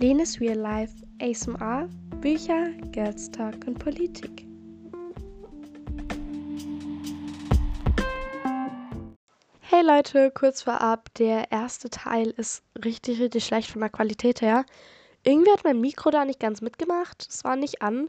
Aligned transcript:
Lenes 0.00 0.40
Real 0.40 0.56
Life, 0.56 0.94
ASMR, 1.20 1.88
Bücher, 2.20 2.70
Girls 2.92 3.28
Talk 3.32 3.56
und 3.66 3.80
Politik. 3.80 4.46
Hey 9.60 9.82
Leute, 9.82 10.30
kurz 10.30 10.62
vorab, 10.62 11.12
der 11.14 11.50
erste 11.50 11.90
Teil 11.90 12.28
ist 12.36 12.62
richtig, 12.84 13.20
richtig 13.20 13.44
schlecht 13.44 13.72
von 13.72 13.80
der 13.80 13.90
Qualität 13.90 14.40
her. 14.40 14.64
Irgendwie 15.24 15.50
hat 15.50 15.64
mein 15.64 15.80
Mikro 15.80 16.10
da 16.10 16.24
nicht 16.24 16.38
ganz 16.38 16.60
mitgemacht, 16.60 17.26
es 17.28 17.42
war 17.42 17.56
nicht 17.56 17.82
an. 17.82 18.08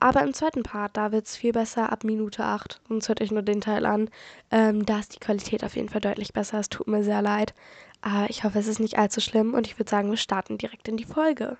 Aber 0.00 0.22
im 0.22 0.32
zweiten 0.32 0.62
Part, 0.62 0.96
da 0.96 1.10
wird 1.10 1.26
es 1.26 1.36
viel 1.36 1.52
besser 1.52 1.90
ab 1.90 2.04
Minute 2.04 2.44
8. 2.44 2.80
Sonst 2.88 3.08
hört 3.08 3.20
euch 3.20 3.32
nur 3.32 3.42
den 3.42 3.60
Teil 3.60 3.84
an. 3.84 4.10
Ähm, 4.50 4.86
da 4.86 5.00
ist 5.00 5.14
die 5.14 5.18
Qualität 5.18 5.64
auf 5.64 5.74
jeden 5.74 5.88
Fall 5.88 6.00
deutlich 6.00 6.32
besser. 6.32 6.60
Es 6.60 6.68
tut 6.68 6.86
mir 6.86 7.02
sehr 7.02 7.20
leid. 7.20 7.52
Aber 8.00 8.30
ich 8.30 8.44
hoffe, 8.44 8.58
es 8.58 8.66
ist 8.66 8.80
nicht 8.80 8.98
allzu 8.98 9.20
schlimm 9.20 9.54
und 9.54 9.66
ich 9.66 9.78
würde 9.78 9.90
sagen, 9.90 10.10
wir 10.10 10.16
starten 10.16 10.58
direkt 10.58 10.88
in 10.88 10.96
die 10.96 11.04
Folge. 11.04 11.56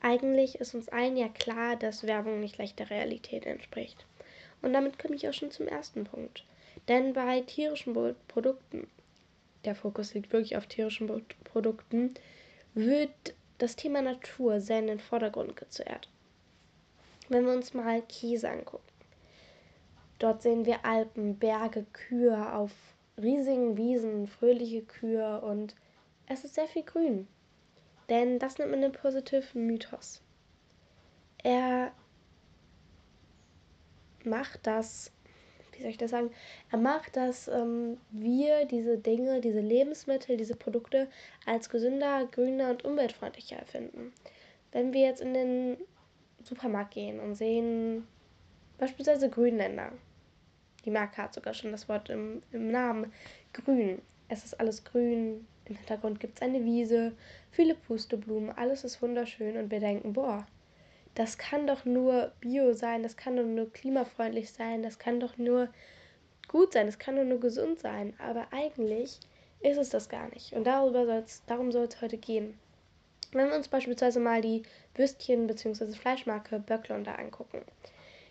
Eigentlich 0.00 0.56
ist 0.56 0.74
uns 0.74 0.88
allen 0.88 1.16
ja 1.16 1.28
klar, 1.28 1.76
dass 1.76 2.06
Werbung 2.06 2.40
nicht 2.40 2.58
leicht 2.58 2.78
der 2.78 2.90
Realität 2.90 3.44
entspricht. 3.44 4.06
Und 4.62 4.72
damit 4.72 4.98
komme 4.98 5.14
ich 5.14 5.28
auch 5.28 5.34
schon 5.34 5.50
zum 5.50 5.68
ersten 5.68 6.04
Punkt. 6.04 6.44
Denn 6.88 7.12
bei 7.12 7.40
tierischen 7.42 7.94
Produkten, 8.28 8.88
der 9.64 9.74
Fokus 9.74 10.14
liegt 10.14 10.32
wirklich 10.32 10.56
auf 10.56 10.66
tierischen 10.66 11.24
Produkten, 11.44 12.14
wird 12.74 13.10
das 13.58 13.76
Thema 13.76 14.00
Natur 14.00 14.60
sehr 14.60 14.78
in 14.78 14.86
den 14.86 15.00
Vordergrund 15.00 15.56
gezerrt. 15.56 16.08
Wenn 17.28 17.44
wir 17.44 17.52
uns 17.52 17.74
mal 17.74 18.02
Käse 18.02 18.50
angucken, 18.50 18.82
dort 20.18 20.42
sehen 20.42 20.64
wir 20.64 20.84
Alpen, 20.84 21.38
Berge, 21.38 21.84
Kühe 21.92 22.54
auf 22.54 22.72
riesigen 23.22 23.76
Wiesen, 23.76 24.26
fröhliche 24.26 24.82
Kühe 24.82 25.40
und 25.40 25.74
es 26.26 26.44
ist 26.44 26.54
sehr 26.54 26.68
viel 26.68 26.82
Grün. 26.82 27.26
Denn 28.08 28.38
das 28.38 28.58
nennt 28.58 28.70
man 28.70 28.82
den 28.82 28.92
positiven 28.92 29.66
Mythos. 29.66 30.22
Er 31.42 31.92
macht 34.24 34.66
das 34.66 35.12
wie 35.80 35.84
soll 35.84 35.92
ich 35.92 35.98
das 35.98 36.10
sagen, 36.10 36.30
er 36.70 36.78
macht, 36.78 37.16
dass 37.16 37.48
ähm, 37.48 37.96
wir 38.10 38.66
diese 38.66 38.98
Dinge, 38.98 39.40
diese 39.40 39.60
Lebensmittel, 39.60 40.36
diese 40.36 40.54
Produkte 40.54 41.08
als 41.46 41.70
gesünder, 41.70 42.26
grüner 42.30 42.70
und 42.70 42.84
umweltfreundlicher 42.84 43.56
erfinden. 43.56 44.12
Wenn 44.72 44.92
wir 44.92 45.00
jetzt 45.00 45.22
in 45.22 45.32
den 45.32 45.78
Supermarkt 46.42 46.92
gehen 46.92 47.18
und 47.18 47.34
sehen 47.34 48.06
beispielsweise 48.76 49.30
Grünländer, 49.30 49.92
die 50.84 50.90
Marke 50.90 51.18
hat 51.18 51.34
sogar 51.34 51.54
schon 51.54 51.72
das 51.72 51.88
Wort 51.88 52.10
im, 52.10 52.42
im 52.52 52.70
Namen, 52.70 53.12
grün. 53.52 54.00
Es 54.28 54.44
ist 54.44 54.58
alles 54.60 54.84
grün, 54.84 55.46
im 55.64 55.76
Hintergrund 55.76 56.20
gibt 56.20 56.36
es 56.36 56.42
eine 56.42 56.64
Wiese, 56.64 57.12
viele 57.50 57.74
Pusteblumen, 57.74 58.50
alles 58.50 58.84
ist 58.84 59.02
wunderschön 59.02 59.56
und 59.56 59.70
wir 59.70 59.80
denken, 59.80 60.12
boah, 60.12 60.46
das 61.14 61.38
kann 61.38 61.66
doch 61.66 61.84
nur 61.84 62.32
bio 62.40 62.72
sein, 62.72 63.02
das 63.02 63.16
kann 63.16 63.36
doch 63.36 63.44
nur 63.44 63.72
klimafreundlich 63.72 64.50
sein, 64.52 64.82
das 64.82 64.98
kann 64.98 65.20
doch 65.20 65.38
nur 65.38 65.68
gut 66.48 66.72
sein, 66.72 66.86
das 66.86 66.98
kann 66.98 67.16
doch 67.16 67.24
nur 67.24 67.40
gesund 67.40 67.80
sein. 67.80 68.14
Aber 68.18 68.46
eigentlich 68.52 69.18
ist 69.60 69.78
es 69.78 69.90
das 69.90 70.08
gar 70.08 70.28
nicht. 70.30 70.52
Und 70.52 70.64
darüber 70.64 71.06
soll's, 71.06 71.42
darum 71.46 71.72
soll 71.72 71.86
es 71.86 72.00
heute 72.00 72.18
gehen. 72.18 72.58
Wenn 73.32 73.48
wir 73.48 73.56
uns 73.56 73.68
beispielsweise 73.68 74.18
mal 74.18 74.40
die 74.40 74.62
Würstchen- 74.94 75.46
bzw. 75.46 75.92
Fleischmarke 75.92 76.58
Böcklunder 76.58 77.18
angucken. 77.18 77.62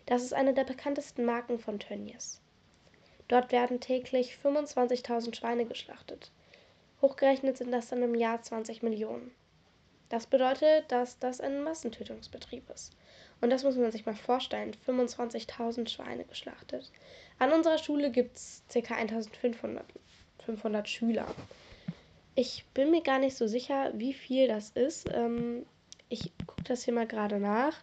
Das 0.09 0.23
ist 0.23 0.33
eine 0.33 0.55
der 0.55 0.63
bekanntesten 0.63 1.23
Marken 1.23 1.59
von 1.59 1.77
Tönnies. 1.77 2.41
Dort 3.27 3.51
werden 3.51 3.79
täglich 3.79 4.39
25.000 4.43 5.35
Schweine 5.35 5.65
geschlachtet. 5.67 6.31
Hochgerechnet 6.99 7.57
sind 7.57 7.71
das 7.71 7.89
dann 7.89 8.01
im 8.01 8.15
Jahr 8.15 8.41
20 8.41 8.81
Millionen. 8.81 9.29
Das 10.09 10.25
bedeutet, 10.25 10.91
dass 10.91 11.19
das 11.19 11.39
ein 11.39 11.61
Massentötungsbetrieb 11.61 12.67
ist. 12.71 12.93
Und 13.39 13.51
das 13.51 13.63
muss 13.63 13.75
man 13.75 13.91
sich 13.91 14.07
mal 14.07 14.15
vorstellen. 14.15 14.75
25.000 14.87 15.87
Schweine 15.87 16.23
geschlachtet. 16.23 16.91
An 17.37 17.53
unserer 17.53 17.77
Schule 17.77 18.09
gibt 18.09 18.35
es 18.35 18.63
ca. 18.73 18.95
1500 18.95 19.85
500 20.43 20.89
Schüler. 20.89 21.27
Ich 22.33 22.65
bin 22.73 22.89
mir 22.89 23.03
gar 23.03 23.19
nicht 23.19 23.37
so 23.37 23.45
sicher, 23.45 23.91
wie 23.93 24.13
viel 24.13 24.47
das 24.47 24.71
ist. 24.71 25.07
Ähm, 25.13 25.67
ich 26.09 26.31
gucke 26.47 26.63
das 26.63 26.83
hier 26.83 26.95
mal 26.95 27.05
gerade 27.05 27.39
nach. 27.39 27.79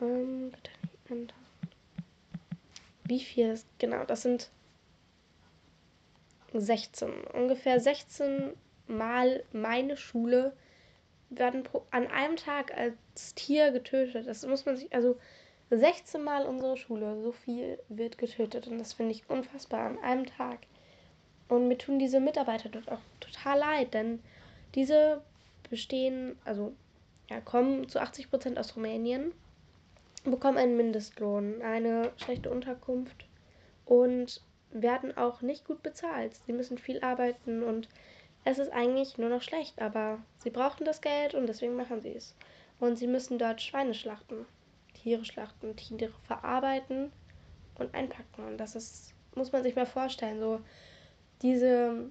Ähm, 0.00 0.52
wie 3.04 3.20
viel 3.20 3.50
ist, 3.50 3.66
genau, 3.78 4.04
das 4.04 4.22
sind 4.22 4.50
16. 6.52 7.10
Ungefähr 7.32 7.80
16 7.80 8.54
Mal 8.86 9.42
meine 9.52 9.96
Schule 9.96 10.52
werden 11.30 11.64
an 11.90 12.06
einem 12.06 12.36
Tag 12.36 12.76
als 12.76 13.34
Tier 13.34 13.70
getötet. 13.72 14.26
Das 14.26 14.46
muss 14.46 14.66
man 14.66 14.76
sich, 14.76 14.92
also 14.94 15.18
16 15.70 16.22
Mal 16.22 16.46
unsere 16.46 16.76
Schule, 16.76 17.20
so 17.22 17.32
viel 17.32 17.78
wird 17.88 18.18
getötet. 18.18 18.66
Und 18.66 18.78
das 18.78 18.92
finde 18.92 19.12
ich 19.12 19.28
unfassbar 19.28 19.86
an 19.86 19.98
einem 19.98 20.26
Tag. 20.26 20.60
Und 21.48 21.68
mir 21.68 21.78
tun 21.78 21.98
diese 21.98 22.20
Mitarbeiter 22.20 22.68
dort 22.68 22.90
auch 22.90 23.00
total 23.20 23.58
leid, 23.58 23.94
denn 23.94 24.22
diese 24.74 25.22
bestehen, 25.70 26.38
also 26.44 26.74
ja, 27.30 27.40
kommen 27.40 27.88
zu 27.88 28.00
80 28.00 28.30
Prozent 28.30 28.58
aus 28.58 28.76
Rumänien, 28.76 29.32
bekommen 30.30 30.58
einen 30.58 30.76
Mindestlohn, 30.76 31.62
eine 31.62 32.12
schlechte 32.16 32.50
Unterkunft 32.50 33.26
und 33.84 34.40
werden 34.70 35.16
auch 35.16 35.42
nicht 35.42 35.64
gut 35.66 35.82
bezahlt. 35.82 36.34
Sie 36.46 36.52
müssen 36.52 36.78
viel 36.78 37.00
arbeiten 37.00 37.62
und 37.62 37.88
es 38.44 38.58
ist 38.58 38.72
eigentlich 38.72 39.16
nur 39.18 39.30
noch 39.30 39.42
schlecht, 39.42 39.80
aber 39.80 40.18
sie 40.38 40.50
brauchen 40.50 40.84
das 40.84 41.00
Geld 41.00 41.34
und 41.34 41.46
deswegen 41.46 41.76
machen 41.76 42.00
sie 42.00 42.14
es. 42.14 42.34
Und 42.80 42.96
sie 42.96 43.06
müssen 43.06 43.38
dort 43.38 43.62
Schweine 43.62 43.94
schlachten, 43.94 44.44
Tiere 44.94 45.24
schlachten, 45.24 45.76
Tiere 45.76 46.12
verarbeiten 46.26 47.12
und 47.78 47.94
einpacken. 47.94 48.44
Und 48.46 48.58
das 48.58 48.74
ist, 48.74 49.14
muss 49.34 49.52
man 49.52 49.62
sich 49.62 49.76
mal 49.76 49.86
vorstellen, 49.86 50.40
so 50.40 50.60
diese 51.40 52.10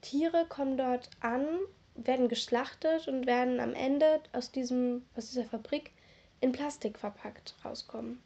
Tiere 0.00 0.46
kommen 0.48 0.76
dort 0.76 1.10
an, 1.20 1.46
werden 1.94 2.28
geschlachtet 2.28 3.08
und 3.08 3.26
werden 3.26 3.60
am 3.60 3.74
Ende 3.74 4.20
aus 4.32 4.52
diesem, 4.52 5.04
aus 5.16 5.30
dieser 5.30 5.44
Fabrik 5.44 5.92
in 6.40 6.52
Plastik 6.52 6.98
verpackt 6.98 7.54
rauskommen. 7.64 8.22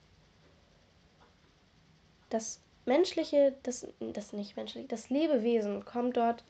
Das 2.30 2.60
menschliche, 2.86 3.54
das, 3.62 3.86
das 4.00 4.32
nicht 4.32 4.56
menschliche, 4.56 4.88
das 4.88 5.10
Lebewesen 5.10 5.84
kommt 5.84 6.16
dort 6.16 6.44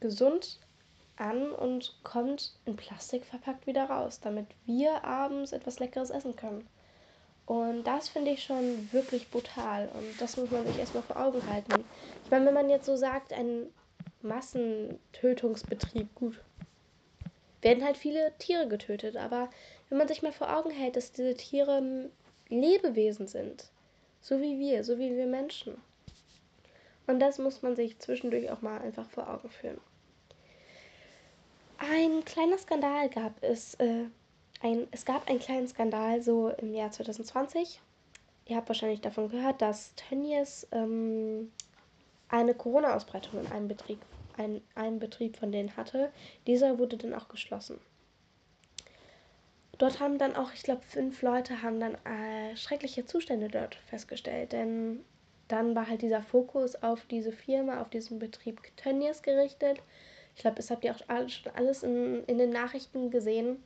gesund 0.00 0.58
an 1.16 1.52
und 1.52 1.94
kommt 2.02 2.54
in 2.64 2.76
Plastik 2.76 3.24
verpackt 3.24 3.66
wieder 3.66 3.84
raus, 3.84 4.20
damit 4.20 4.46
wir 4.64 5.04
abends 5.04 5.52
etwas 5.52 5.78
Leckeres 5.78 6.10
essen 6.10 6.34
können. 6.34 6.66
Und 7.46 7.84
das 7.84 8.08
finde 8.08 8.30
ich 8.30 8.44
schon 8.44 8.88
wirklich 8.92 9.28
brutal 9.30 9.88
und 9.88 10.20
das 10.20 10.36
muss 10.36 10.50
man 10.50 10.66
sich 10.66 10.78
erstmal 10.78 11.02
vor 11.02 11.16
Augen 11.16 11.44
halten. 11.46 11.84
Ich 12.24 12.30
meine, 12.30 12.46
wenn 12.46 12.54
man 12.54 12.70
jetzt 12.70 12.86
so 12.86 12.96
sagt, 12.96 13.32
ein 13.32 13.66
Massentötungsbetrieb, 14.22 16.14
gut, 16.14 16.40
werden 17.60 17.84
halt 17.84 17.96
viele 17.96 18.32
Tiere 18.38 18.68
getötet, 18.68 19.16
aber 19.16 19.50
wenn 19.90 19.98
man 19.98 20.08
sich 20.08 20.22
mal 20.22 20.32
vor 20.32 20.56
Augen 20.56 20.70
hält, 20.70 20.96
dass 20.96 21.12
diese 21.12 21.34
Tiere 21.34 22.10
Lebewesen 22.48 23.26
sind, 23.26 23.70
so 24.20 24.40
wie 24.40 24.58
wir, 24.58 24.82
so 24.84 24.98
wie 24.98 25.14
wir 25.16 25.26
Menschen. 25.26 25.76
Und 27.06 27.20
das 27.20 27.38
muss 27.38 27.62
man 27.62 27.76
sich 27.76 27.98
zwischendurch 27.98 28.50
auch 28.50 28.62
mal 28.62 28.80
einfach 28.80 29.08
vor 29.10 29.28
Augen 29.28 29.50
führen. 29.50 29.80
Ein 31.78 32.24
kleiner 32.24 32.58
Skandal 32.58 33.08
gab 33.08 33.42
es. 33.42 33.74
Äh, 33.74 34.04
ein, 34.62 34.86
es 34.90 35.06
gab 35.06 35.28
einen 35.28 35.38
kleinen 35.38 35.66
Skandal 35.66 36.20
so 36.20 36.50
im 36.50 36.74
Jahr 36.74 36.90
2020. 36.90 37.80
Ihr 38.46 38.56
habt 38.56 38.68
wahrscheinlich 38.68 39.00
davon 39.00 39.30
gehört, 39.30 39.62
dass 39.62 39.94
Tönnies 39.94 40.66
ähm, 40.72 41.50
eine 42.28 42.54
Corona-Ausbreitung 42.54 43.40
in 43.40 43.46
einem 43.50 43.68
Betrieb, 43.68 44.00
ein, 44.36 44.60
einem 44.74 44.98
Betrieb 44.98 45.36
von 45.36 45.50
denen 45.50 45.76
hatte. 45.76 46.12
Dieser 46.46 46.78
wurde 46.78 46.96
dann 46.96 47.14
auch 47.14 47.28
geschlossen. 47.28 47.80
Dort 49.80 49.98
haben 49.98 50.18
dann 50.18 50.36
auch, 50.36 50.52
ich 50.54 50.62
glaube, 50.62 50.82
fünf 50.82 51.22
Leute 51.22 51.62
haben 51.62 51.80
dann 51.80 51.94
äh, 52.04 52.56
schreckliche 52.56 53.04
Zustände 53.04 53.48
dort 53.48 53.74
festgestellt, 53.86 54.52
denn 54.52 55.04
dann 55.48 55.74
war 55.74 55.88
halt 55.88 56.02
dieser 56.02 56.22
Fokus 56.22 56.80
auf 56.80 57.04
diese 57.06 57.32
Firma, 57.32 57.80
auf 57.80 57.90
diesen 57.90 58.20
Betrieb 58.20 58.60
Tönnies 58.76 59.22
gerichtet 59.22 59.82
ich 60.34 60.42
glaube, 60.42 60.56
das 60.56 60.70
habt 60.70 60.84
ihr 60.84 60.94
auch 60.94 61.28
schon 61.28 61.52
alles 61.54 61.82
in, 61.82 62.24
in 62.24 62.38
den 62.38 62.50
Nachrichten 62.50 63.10
gesehen. 63.10 63.62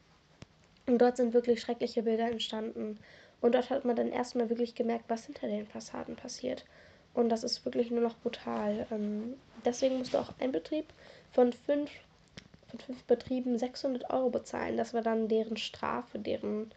Und 0.86 0.98
dort 0.98 1.16
sind 1.16 1.32
wirklich 1.32 1.60
schreckliche 1.60 2.02
Bilder 2.02 2.28
entstanden. 2.30 2.98
Und 3.40 3.54
dort 3.54 3.70
hat 3.70 3.84
man 3.84 3.96
dann 3.96 4.10
erstmal 4.10 4.50
wirklich 4.50 4.74
gemerkt, 4.74 5.04
was 5.08 5.26
hinter 5.26 5.46
den 5.46 5.66
Fassaden 5.66 6.16
passiert. 6.16 6.64
Und 7.14 7.28
das 7.28 7.44
ist 7.44 7.64
wirklich 7.64 7.90
nur 7.90 8.00
noch 8.00 8.16
brutal. 8.18 8.86
Ähm, 8.90 9.34
deswegen 9.64 9.98
musste 9.98 10.20
auch 10.20 10.32
ein 10.40 10.52
Betrieb 10.52 10.86
von 11.32 11.52
fünf, 11.52 11.90
von 12.74 12.94
fünf 12.94 13.04
Betrieben 13.04 13.58
600 13.58 14.10
Euro 14.10 14.30
bezahlen. 14.30 14.76
Das 14.76 14.94
war 14.94 15.02
dann 15.02 15.28
deren 15.28 15.56
Strafe, 15.56 16.18
deren 16.18 16.72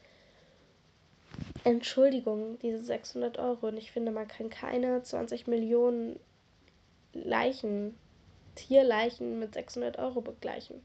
Entschuldigung, 1.64 2.58
diese 2.60 2.84
600 2.84 3.38
Euro. 3.40 3.68
Und 3.68 3.78
ich 3.78 3.92
finde, 3.92 4.12
man 4.12 4.28
kann 4.28 4.50
keine 4.50 5.02
20 5.02 5.48
Millionen 5.48 6.20
Leichen 7.14 7.98
Tierleichen 8.56 9.40
mit 9.40 9.54
600 9.54 10.00
Euro 10.00 10.22
begleichen. 10.22 10.84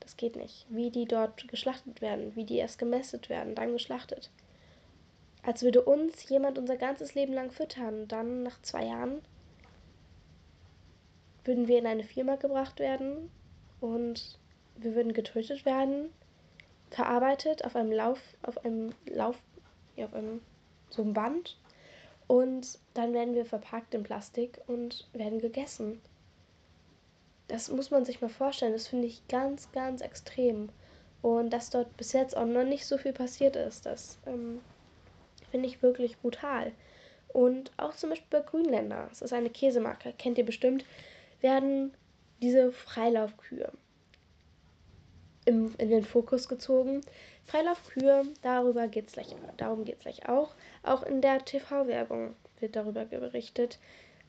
Das 0.00 0.16
geht 0.16 0.36
nicht. 0.36 0.66
Wie 0.70 0.90
die 0.90 1.04
dort 1.04 1.48
geschlachtet 1.48 2.00
werden, 2.00 2.34
wie 2.34 2.44
die 2.44 2.56
erst 2.56 2.78
gemästet 2.78 3.28
werden, 3.28 3.54
dann 3.54 3.72
geschlachtet. 3.72 4.30
Als 5.42 5.62
würde 5.62 5.82
uns 5.82 6.28
jemand 6.28 6.58
unser 6.58 6.76
ganzes 6.76 7.14
Leben 7.14 7.32
lang 7.32 7.50
füttern, 7.50 8.08
dann 8.08 8.42
nach 8.42 8.60
zwei 8.62 8.86
Jahren 8.86 9.20
würden 11.44 11.68
wir 11.68 11.78
in 11.78 11.86
eine 11.86 12.04
Firma 12.04 12.36
gebracht 12.36 12.78
werden 12.78 13.30
und 13.80 14.38
wir 14.76 14.94
würden 14.94 15.12
getötet 15.12 15.64
werden, 15.64 16.10
verarbeitet 16.90 17.64
auf 17.64 17.76
einem 17.76 17.92
Lauf, 17.92 18.20
auf 18.42 18.64
einem 18.64 18.92
Lauf, 19.06 19.36
ja, 19.96 20.06
auf 20.06 20.14
einem 20.14 20.40
so 20.90 21.02
einem 21.02 21.12
Band 21.12 21.58
und 22.28 22.78
dann 22.94 23.14
werden 23.14 23.34
wir 23.34 23.44
verpackt 23.44 23.94
in 23.94 24.02
Plastik 24.02 24.60
und 24.66 25.08
werden 25.12 25.40
gegessen. 25.40 26.00
Das 27.48 27.70
muss 27.70 27.90
man 27.90 28.04
sich 28.04 28.20
mal 28.20 28.28
vorstellen. 28.28 28.74
Das 28.74 28.86
finde 28.86 29.06
ich 29.06 29.26
ganz, 29.28 29.72
ganz 29.72 30.02
extrem. 30.02 30.68
Und 31.22 31.50
dass 31.50 31.70
dort 31.70 31.96
bis 31.96 32.12
jetzt 32.12 32.36
auch 32.36 32.44
noch 32.44 32.64
nicht 32.64 32.86
so 32.86 32.98
viel 32.98 33.12
passiert 33.12 33.56
ist, 33.56 33.86
das 33.86 34.18
ähm, 34.26 34.60
finde 35.50 35.66
ich 35.66 35.82
wirklich 35.82 36.18
brutal. 36.18 36.72
Und 37.28 37.72
auch 37.76 37.94
zum 37.94 38.10
Beispiel 38.10 38.40
bei 38.40 38.46
Grünländer, 38.46 39.06
das 39.08 39.22
ist 39.22 39.32
eine 39.32 39.50
Käsemarke, 39.50 40.12
kennt 40.16 40.38
ihr 40.38 40.44
bestimmt, 40.44 40.84
werden 41.40 41.92
diese 42.40 42.72
Freilaufkühe 42.72 43.72
im, 45.44 45.74
in 45.78 45.88
den 45.88 46.04
Fokus 46.04 46.48
gezogen. 46.48 47.00
Freilaufkühe, 47.46 48.24
darüber 48.42 48.88
geht's 48.88 49.14
gleich, 49.14 49.34
darum 49.56 49.84
geht 49.84 49.96
es 49.96 50.02
gleich 50.02 50.28
auch. 50.28 50.54
Auch 50.82 51.02
in 51.02 51.22
der 51.22 51.44
TV-Werbung 51.44 52.34
wird 52.60 52.76
darüber 52.76 53.06
berichtet. 53.06 53.78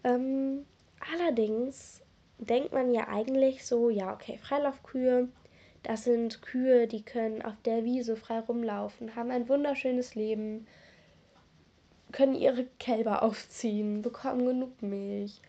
Ähm, 0.04 0.66
allerdings 1.14 2.02
denkt 2.38 2.72
man 2.72 2.94
ja 2.94 3.10
eigentlich 3.10 3.66
so, 3.66 3.90
ja, 3.90 4.14
okay, 4.14 4.38
Freilaufkühe, 4.38 5.28
das 5.84 6.06
sind 6.06 6.42
Kühe, 6.42 6.88
die 6.88 7.04
können 7.04 7.42
auf 7.42 7.56
der 7.66 7.84
Wiese 7.84 8.16
frei 8.16 8.40
rumlaufen, 8.40 9.16
haben 9.16 9.32
ein 9.32 9.50
wunderschönes 9.50 10.16
Leben, 10.16 10.68
können 12.12 12.36
ihre 12.36 12.66
Kälber 12.80 13.24
aufziehen, 13.24 14.02
bekommen 14.02 14.46
genug 14.46 14.82
Milch, 14.82 15.42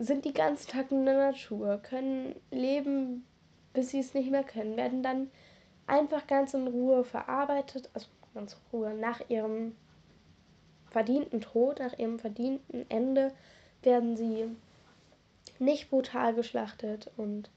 sind 0.00 0.24
die 0.24 0.32
ganzen 0.32 0.70
Tag 0.70 0.90
in 0.90 1.04
der 1.04 1.30
Natur, 1.32 1.78
können 1.78 2.34
leben, 2.50 3.26
bis 3.74 3.90
sie 3.90 4.00
es 4.00 4.14
nicht 4.14 4.30
mehr 4.30 4.44
können, 4.44 4.76
werden 4.76 5.02
dann 5.02 5.30
einfach 5.86 6.26
ganz 6.26 6.54
in 6.54 6.66
Ruhe 6.66 7.04
verarbeitet, 7.04 7.90
also 7.92 8.06
ganz 8.34 8.54
in 8.54 8.58
Ruhe 8.72 8.94
nach 8.94 9.20
ihrem 9.28 9.76
verdienten 10.90 11.42
Tod, 11.42 11.78
nach 11.78 11.98
ihrem 11.98 12.18
verdienten 12.18 12.90
Ende, 12.90 13.32
werden 13.82 14.16
sie 14.16 14.46
nicht 15.58 15.90
brutal 15.90 16.34
geschlachtet 16.34 17.10
und 17.16 17.50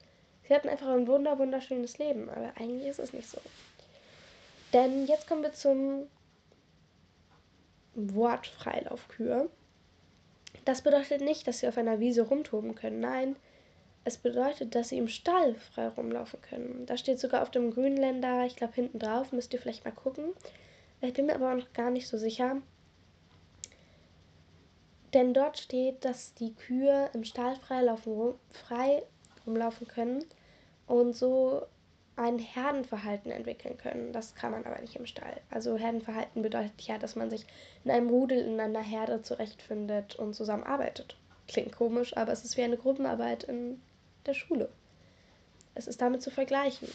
sie 0.46 0.54
hatten 0.54 0.68
einfach 0.68 0.88
ein 0.88 1.06
wunder 1.06 1.38
wunderschönes 1.38 1.98
Leben, 1.98 2.28
aber 2.28 2.52
eigentlich 2.56 2.86
ist 2.86 2.98
es 3.00 3.12
nicht 3.12 3.28
so. 3.28 3.40
Denn 4.74 5.06
jetzt 5.06 5.26
kommen 5.26 5.42
wir 5.42 5.54
zum 5.54 6.06
Wort 7.94 8.46
Freilaufkühe. 8.46 9.48
Das 10.64 10.82
bedeutet 10.82 11.20
nicht, 11.20 11.46
dass 11.46 11.58
sie 11.58 11.68
auf 11.68 11.76
einer 11.76 12.00
Wiese 12.00 12.22
rumtoben 12.22 12.74
können. 12.74 13.00
Nein, 13.00 13.36
es 14.04 14.18
bedeutet, 14.18 14.74
dass 14.74 14.90
sie 14.90 14.98
im 14.98 15.08
Stall 15.08 15.54
frei 15.54 15.88
rumlaufen 15.88 16.40
können. 16.42 16.86
Da 16.86 16.96
steht 16.96 17.18
sogar 17.18 17.42
auf 17.42 17.50
dem 17.50 17.70
Grünländer, 17.70 18.44
ich 18.44 18.56
glaube 18.56 18.74
hinten 18.74 18.98
drauf, 18.98 19.32
müsst 19.32 19.52
ihr 19.52 19.60
vielleicht 19.60 19.84
mal 19.84 19.92
gucken. 19.92 20.32
Ich 21.00 21.12
bin 21.12 21.26
mir 21.26 21.34
aber 21.34 21.52
auch 21.52 21.56
noch 21.56 21.72
gar 21.72 21.90
nicht 21.90 22.08
so 22.08 22.16
sicher. 22.16 22.62
Denn 25.12 25.32
dort 25.32 25.58
steht, 25.58 26.04
dass 26.04 26.34
die 26.34 26.54
Kühe 26.54 27.08
im 27.14 27.24
Stall 27.24 27.56
frei, 27.56 27.82
laufen, 27.82 28.34
frei 28.50 29.02
rumlaufen 29.46 29.86
können 29.86 30.24
und 30.86 31.14
so 31.14 31.66
ein 32.16 32.38
Herdenverhalten 32.38 33.32
entwickeln 33.32 33.76
können. 33.76 34.12
Das 34.12 34.34
kann 34.34 34.52
man 34.52 34.64
aber 34.64 34.80
nicht 34.80 34.96
im 34.96 35.06
Stall. 35.06 35.40
Also 35.50 35.76
Herdenverhalten 35.76 36.42
bedeutet 36.42 36.80
ja, 36.82 36.98
dass 36.98 37.16
man 37.16 37.30
sich 37.30 37.44
in 37.84 37.90
einem 37.90 38.08
Rudel, 38.08 38.38
in 38.38 38.60
einer 38.60 38.82
Herde 38.82 39.22
zurechtfindet 39.22 40.14
und 40.16 40.34
zusammenarbeitet. 40.34 41.16
Klingt 41.48 41.76
komisch, 41.76 42.16
aber 42.16 42.32
es 42.32 42.44
ist 42.44 42.56
wie 42.56 42.62
eine 42.62 42.76
Gruppenarbeit 42.76 43.44
in 43.44 43.80
der 44.26 44.34
Schule. 44.34 44.68
Es 45.74 45.86
ist 45.86 46.00
damit 46.00 46.22
zu 46.22 46.30
vergleichen. 46.30 46.88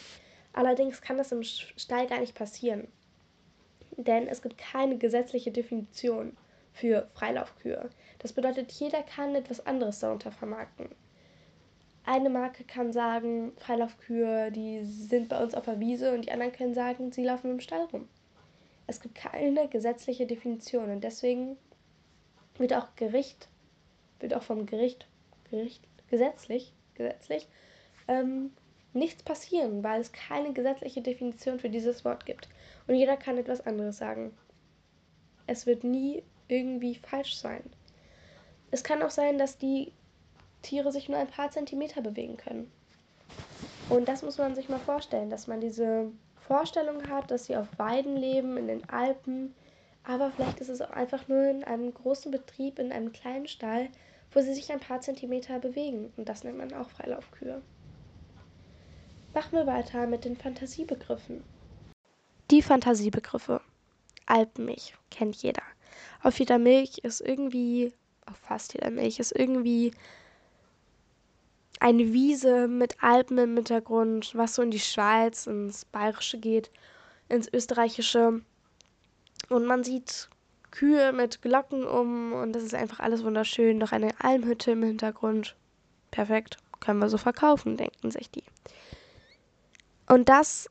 Allerdings 0.52 1.00
kann 1.02 1.18
das 1.18 1.32
im 1.32 1.42
Stall 1.42 2.06
gar 2.06 2.20
nicht 2.20 2.34
passieren. 2.34 2.88
Denn 3.96 4.26
es 4.26 4.42
gibt 4.42 4.58
keine 4.58 4.96
gesetzliche 4.96 5.52
Definition 5.52 6.36
für 6.72 7.08
Freilaufkühe. 7.14 7.90
Das 8.18 8.32
bedeutet, 8.32 8.72
jeder 8.72 9.02
kann 9.02 9.34
etwas 9.34 9.64
anderes 9.66 10.00
darunter 10.00 10.32
vermarkten. 10.32 10.88
Eine 12.04 12.30
Marke 12.30 12.64
kann 12.64 12.92
sagen, 12.92 13.52
Freilaufkühe, 13.58 14.50
die 14.50 14.84
sind 14.84 15.28
bei 15.28 15.42
uns 15.42 15.54
auf 15.54 15.64
der 15.64 15.80
Wiese 15.80 16.14
und 16.14 16.24
die 16.24 16.32
anderen 16.32 16.52
können 16.52 16.74
sagen, 16.74 17.12
sie 17.12 17.24
laufen 17.24 17.50
im 17.50 17.60
Stall 17.60 17.84
rum. 17.92 18.08
Es 18.86 19.00
gibt 19.00 19.14
keine 19.14 19.68
gesetzliche 19.68 20.26
Definition 20.26 20.90
und 20.90 21.04
deswegen 21.04 21.56
wird 22.56 22.74
auch 22.74 22.88
Gericht, 22.96 23.48
wird 24.18 24.34
auch 24.34 24.42
vom 24.42 24.66
Gericht, 24.66 25.06
Gericht 25.50 25.86
gesetzlich 26.08 26.72
gesetzlich 27.00 27.48
ähm, 28.08 28.52
nichts 28.92 29.22
passieren, 29.22 29.82
weil 29.82 30.00
es 30.00 30.12
keine 30.12 30.52
gesetzliche 30.52 31.00
Definition 31.00 31.58
für 31.58 31.70
dieses 31.70 32.04
Wort 32.04 32.26
gibt. 32.26 32.48
Und 32.86 32.94
jeder 32.94 33.16
kann 33.16 33.38
etwas 33.38 33.66
anderes 33.66 33.98
sagen. 33.98 34.36
Es 35.46 35.66
wird 35.66 35.84
nie 35.84 36.22
irgendwie 36.48 36.96
falsch 36.96 37.36
sein. 37.36 37.62
Es 38.70 38.84
kann 38.84 39.02
auch 39.02 39.10
sein, 39.10 39.38
dass 39.38 39.58
die 39.58 39.92
Tiere 40.62 40.92
sich 40.92 41.08
nur 41.08 41.18
ein 41.18 41.28
paar 41.28 41.50
Zentimeter 41.50 42.02
bewegen 42.02 42.36
können. 42.36 42.70
Und 43.88 44.08
das 44.08 44.22
muss 44.22 44.38
man 44.38 44.54
sich 44.54 44.68
mal 44.68 44.78
vorstellen, 44.78 45.30
dass 45.30 45.46
man 45.46 45.60
diese 45.60 46.10
Vorstellung 46.46 47.08
hat, 47.08 47.30
dass 47.30 47.46
sie 47.46 47.56
auf 47.56 47.66
Weiden 47.76 48.16
leben, 48.16 48.56
in 48.56 48.68
den 48.68 48.88
Alpen, 48.88 49.54
aber 50.04 50.30
vielleicht 50.30 50.60
ist 50.60 50.68
es 50.68 50.80
auch 50.80 50.90
einfach 50.90 51.28
nur 51.28 51.44
in 51.44 51.64
einem 51.64 51.92
großen 51.92 52.30
Betrieb, 52.30 52.78
in 52.78 52.92
einem 52.92 53.12
kleinen 53.12 53.46
Stall, 53.46 53.88
wo 54.32 54.40
sie 54.40 54.54
sich 54.54 54.72
ein 54.72 54.80
paar 54.80 55.00
Zentimeter 55.00 55.58
bewegen. 55.58 56.12
Und 56.16 56.28
das 56.28 56.44
nennt 56.44 56.58
man 56.58 56.72
auch 56.72 56.88
Freilaufkühe. 56.90 57.60
Machen 59.34 59.52
wir 59.52 59.66
weiter 59.66 60.06
mit 60.06 60.24
den 60.24 60.36
Fantasiebegriffen. 60.36 61.42
Die 62.50 62.62
Fantasiebegriffe. 62.62 63.60
Alpenmilch 64.26 64.94
kennt 65.10 65.36
jeder. 65.36 65.62
Auf 66.22 66.38
jeder 66.38 66.58
Milch 66.58 66.98
ist 66.98 67.20
irgendwie, 67.20 67.92
auf 68.26 68.36
fast 68.38 68.74
jeder 68.74 68.90
Milch 68.90 69.20
ist 69.20 69.32
irgendwie 69.32 69.92
eine 71.80 72.12
Wiese 72.12 72.68
mit 72.68 73.02
Alpen 73.02 73.38
im 73.38 73.56
Hintergrund, 73.56 74.32
was 74.34 74.54
so 74.54 74.62
in 74.62 74.70
die 74.70 74.78
Schweiz, 74.78 75.46
ins 75.46 75.86
Bayerische 75.86 76.38
geht, 76.38 76.70
ins 77.28 77.52
Österreichische. 77.52 78.42
Und 79.48 79.66
man 79.66 79.82
sieht 79.82 80.28
Kühe 80.70 81.12
mit 81.12 81.42
Glocken 81.42 81.84
um 81.84 82.34
und 82.34 82.52
das 82.52 82.62
ist 82.62 82.74
einfach 82.74 83.00
alles 83.00 83.24
wunderschön. 83.24 83.78
Noch 83.78 83.92
eine 83.92 84.12
Almhütte 84.20 84.72
im 84.72 84.82
Hintergrund. 84.82 85.56
Perfekt, 86.10 86.58
können 86.80 87.00
wir 87.00 87.08
so 87.08 87.18
verkaufen, 87.18 87.76
denken 87.76 88.10
sich 88.10 88.30
die. 88.30 88.44
Und 90.06 90.28
das 90.28 90.68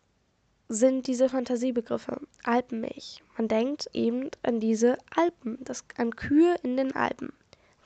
sind 0.67 1.07
diese 1.07 1.27
Fantasiebegriffe. 1.29 2.21
Alpenmilch. 2.43 3.23
Man 3.37 3.47
denkt 3.47 3.89
eben 3.93 4.29
an 4.43 4.59
diese 4.59 4.97
Alpen, 5.15 5.57
das, 5.61 5.83
an 5.97 6.15
Kühe 6.15 6.55
in 6.61 6.77
den 6.77 6.95
Alpen. 6.95 7.33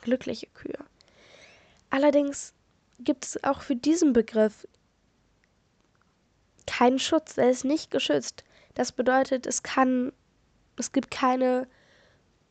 Glückliche 0.01 0.47
Kühe. 0.47 0.77
Allerdings 1.89 2.53
gibt 2.99 3.25
es 3.25 3.43
auch 3.43 3.61
für 3.61 3.75
diesen 3.75 4.13
Begriff 4.13 4.67
keinen 6.65 6.99
Schutz. 6.99 7.37
Er 7.37 7.49
ist 7.49 7.65
nicht 7.65 7.91
geschützt. 7.91 8.43
Das 8.75 8.91
bedeutet, 8.91 9.45
es 9.45 9.63
kann, 9.63 10.11
es 10.77 10.91
gibt 10.91 11.11
keine 11.11 11.67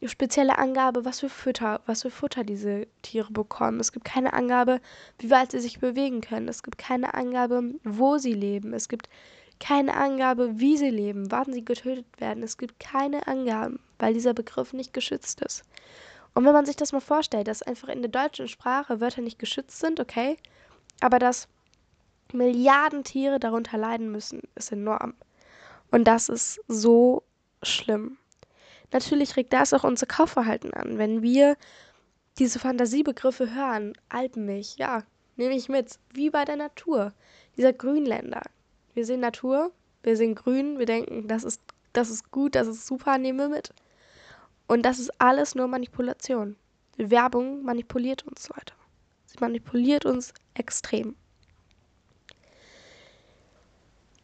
spezielle 0.05 0.59
Angabe, 0.59 1.05
was 1.05 1.21
für 1.21 1.29
Futter, 1.29 1.81
was 1.87 2.03
für 2.03 2.11
Futter 2.11 2.45
diese 2.45 2.87
Tiere 3.03 3.33
bekommen. 3.33 3.81
Es 3.81 3.93
gibt 3.93 4.05
keine 4.05 4.33
Angabe, 4.33 4.81
wie 5.19 5.31
weit 5.31 5.53
sie 5.53 5.61
sich 5.61 5.79
bewegen 5.79 6.21
können. 6.21 6.49
Es 6.49 6.63
gibt 6.63 6.79
keine 6.79 7.15
Angabe, 7.15 7.75
wo 7.85 8.19
sie 8.19 8.33
leben. 8.33 8.73
Es 8.73 8.89
gibt 8.89 9.09
keine 9.61 9.95
Angabe, 9.95 10.59
wie 10.59 10.77
sie 10.77 10.91
leben, 10.91 11.31
wann 11.31 11.53
sie 11.53 11.65
getötet 11.65 12.07
werden. 12.19 12.43
Es 12.43 12.59
gibt 12.59 12.81
keine 12.81 13.27
Angaben, 13.29 13.79
weil 13.99 14.13
dieser 14.13 14.35
Begriff 14.35 14.73
nicht 14.73 14.93
geschützt 14.93 15.41
ist. 15.41 15.63
Und 16.35 16.45
wenn 16.45 16.53
man 16.53 16.67
sich 16.67 16.77
das 16.77 16.93
mal 16.93 17.01
vorstellt, 17.01 17.49
dass 17.49 17.63
einfach 17.63 17.89
in 17.89 18.03
der 18.03 18.11
deutschen 18.11 18.49
Sprache 18.49 19.01
Wörter 19.01 19.21
nicht 19.21 19.39
geschützt 19.39 19.79
sind, 19.81 20.01
okay, 20.01 20.37
aber 21.01 21.19
dass 21.19 21.49
Milliarden 22.33 23.05
Tiere 23.05 23.39
darunter 23.39 23.77
leiden 23.77 24.11
müssen, 24.11 24.43
ist 24.55 24.73
enorm. 24.73 25.15
Und 25.91 26.05
das 26.05 26.29
ist 26.31 26.61
so 26.69 27.23
schlimm. 27.63 28.17
Natürlich 28.93 29.37
regt 29.37 29.53
das 29.53 29.75
auch 29.75 29.85
unser 29.85 30.07
Kaufverhalten 30.07 30.73
an. 30.73 30.99
Wenn 30.99 31.23
wir 31.23 31.57
diese 32.39 32.59
Fantasiebegriffe 32.59 33.55
hören, 33.55 33.93
Alpenmilch, 34.09 34.77
ja, 34.79 35.03
nehme 35.37 35.55
ich 35.55 35.69
mit. 35.69 35.99
Wie 36.13 36.31
bei 36.31 36.45
der 36.45 36.57
Natur. 36.57 37.13
Dieser 37.57 37.73
Grünländer. 37.73 38.43
Wir 38.95 39.05
sehen 39.05 39.21
Natur, 39.21 39.71
wir 40.03 40.17
sehen 40.17 40.35
Grün, 40.35 40.79
wir 40.79 40.87
denken, 40.87 41.29
das 41.29 41.45
ist, 41.45 41.61
das 41.93 42.11
ist 42.11 42.31
gut, 42.31 42.55
das 42.55 42.67
ist 42.67 42.87
super, 42.87 43.19
nehmen 43.19 43.39
wir 43.39 43.49
mit. 43.49 43.73
Und 44.73 44.85
das 44.85 44.99
ist 44.99 45.11
alles 45.21 45.55
nur 45.55 45.69
Manipulation. 45.69 46.57
Werbung 46.97 47.63
manipuliert 47.63 48.27
uns, 48.27 48.49
Leute. 48.49 48.73
Sie 49.27 49.37
manipuliert 49.39 50.07
uns 50.07 50.33
extrem. 50.55 51.15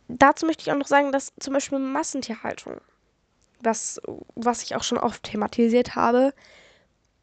Dazu 0.08 0.46
möchte 0.46 0.62
ich 0.62 0.72
auch 0.72 0.78
noch 0.78 0.86
sagen, 0.86 1.12
dass 1.12 1.34
zum 1.38 1.52
Beispiel 1.52 1.78
Massentierhaltung, 1.78 2.80
was, 3.60 4.00
was 4.36 4.62
ich 4.62 4.74
auch 4.74 4.82
schon 4.82 4.96
oft 4.96 5.22
thematisiert 5.22 5.96
habe, 5.96 6.32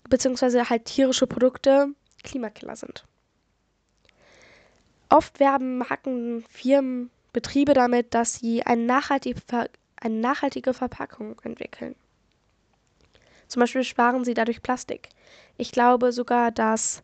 beziehungsweise 0.08 0.70
halt 0.70 0.86
tierische 0.86 1.25
Produkte 1.25 1.88
Klimakiller 2.24 2.75
sind. 2.75 3.05
Oft 5.10 5.39
werben 5.39 5.79
Marken, 5.79 6.46
Firmen, 6.48 7.10
Betriebe 7.34 7.74
damit, 7.74 8.13
dass 8.13 8.36
sie 8.36 8.62
eine 8.62 8.84
nachhaltige, 8.84 9.41
eine 10.00 10.15
nachhaltige 10.15 10.75
Verpackung 10.75 11.41
entwickeln. 11.44 11.96
Zum 13.48 13.60
Beispiel 13.60 13.84
sparen 13.84 14.25
sie 14.25 14.34
dadurch 14.34 14.62
Plastik. 14.62 15.10
Ich 15.58 15.72
glaube 15.72 16.12
sogar, 16.12 16.52
dass 16.52 17.04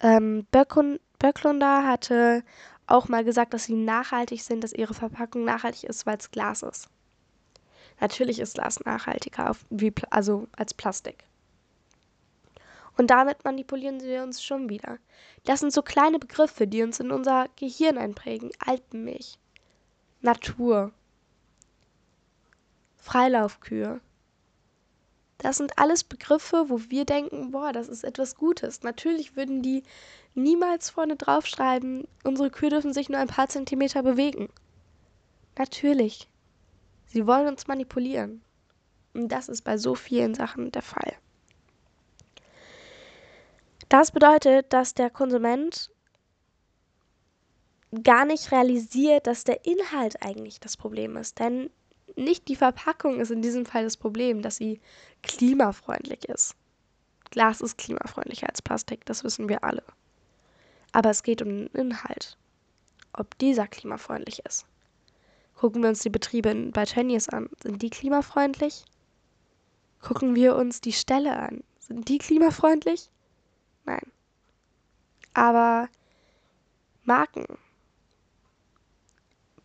ähm, 0.00 0.46
Böcklunder 0.50 1.86
hatte 1.86 2.42
auch 2.86 3.08
mal 3.08 3.24
gesagt, 3.24 3.54
dass 3.54 3.64
sie 3.64 3.74
nachhaltig 3.74 4.42
sind, 4.42 4.64
dass 4.64 4.72
ihre 4.72 4.94
Verpackung 4.94 5.44
nachhaltig 5.44 5.84
ist, 5.84 6.06
weil 6.06 6.18
es 6.18 6.30
Glas 6.30 6.62
ist. 6.62 6.88
Natürlich 8.00 8.40
ist 8.40 8.54
Glas 8.54 8.80
nachhaltiger 8.80 9.54
wie, 9.70 9.92
also 10.10 10.48
als 10.56 10.74
Plastik. 10.74 11.24
Und 12.96 13.08
damit 13.10 13.44
manipulieren 13.44 14.00
sie 14.00 14.18
uns 14.18 14.42
schon 14.42 14.68
wieder. 14.68 14.98
Das 15.44 15.60
sind 15.60 15.72
so 15.72 15.82
kleine 15.82 16.18
Begriffe, 16.18 16.66
die 16.66 16.82
uns 16.82 17.00
in 17.00 17.10
unser 17.10 17.46
Gehirn 17.56 17.96
einprägen. 17.96 18.50
Alpenmilch, 18.58 19.38
Natur, 20.20 20.92
Freilaufkühe. 22.96 24.00
Das 25.40 25.56
sind 25.56 25.78
alles 25.78 26.04
Begriffe, 26.04 26.66
wo 26.68 26.80
wir 26.90 27.06
denken, 27.06 27.50
boah, 27.50 27.72
das 27.72 27.88
ist 27.88 28.04
etwas 28.04 28.34
Gutes. 28.34 28.82
Natürlich 28.82 29.36
würden 29.36 29.62
die 29.62 29.82
niemals 30.34 30.90
vorne 30.90 31.16
draufschreiben, 31.16 32.06
unsere 32.24 32.50
Kühe 32.50 32.68
dürfen 32.68 32.92
sich 32.92 33.08
nur 33.08 33.18
ein 33.18 33.26
paar 33.26 33.48
Zentimeter 33.48 34.02
bewegen. 34.02 34.50
Natürlich. 35.56 36.28
Sie 37.06 37.26
wollen 37.26 37.48
uns 37.48 37.66
manipulieren. 37.66 38.42
Und 39.14 39.28
das 39.28 39.48
ist 39.48 39.62
bei 39.62 39.78
so 39.78 39.94
vielen 39.94 40.34
Sachen 40.34 40.72
der 40.72 40.82
Fall. 40.82 41.14
Das 43.88 44.12
bedeutet, 44.12 44.72
dass 44.72 44.94
der 44.94 45.10
Konsument 45.10 45.90
gar 48.04 48.26
nicht 48.26 48.52
realisiert, 48.52 49.26
dass 49.26 49.44
der 49.44 49.64
Inhalt 49.64 50.22
eigentlich 50.22 50.60
das 50.60 50.76
Problem 50.76 51.16
ist. 51.16 51.40
Denn 51.40 51.70
nicht 52.16 52.48
die 52.48 52.56
Verpackung 52.56 53.20
ist 53.20 53.30
in 53.30 53.42
diesem 53.42 53.66
Fall 53.66 53.84
das 53.84 53.96
Problem, 53.96 54.42
dass 54.42 54.56
sie 54.56 54.80
klimafreundlich 55.22 56.24
ist. 56.26 56.56
Glas 57.30 57.60
ist 57.60 57.78
klimafreundlicher 57.78 58.48
als 58.48 58.62
Plastik, 58.62 59.04
das 59.06 59.24
wissen 59.24 59.48
wir 59.48 59.62
alle. 59.62 59.84
Aber 60.92 61.10
es 61.10 61.22
geht 61.22 61.42
um 61.42 61.48
den 61.48 61.66
Inhalt. 61.68 62.36
Ob 63.12 63.38
dieser 63.38 63.66
klimafreundlich 63.68 64.44
ist. 64.44 64.66
Gucken 65.56 65.82
wir 65.82 65.90
uns 65.90 66.00
die 66.00 66.10
Betriebe 66.10 66.54
bei 66.72 66.84
Tönnies 66.84 67.28
an. 67.28 67.50
Sind 67.62 67.82
die 67.82 67.90
klimafreundlich? 67.90 68.84
Gucken 70.00 70.34
wir 70.34 70.56
uns 70.56 70.80
die 70.80 70.92
Ställe 70.92 71.38
an. 71.38 71.62
Sind 71.78 72.08
die 72.08 72.18
klimafreundlich? 72.18 73.10
Nein. 73.84 74.10
Aber 75.34 75.88
Marken, 77.04 77.46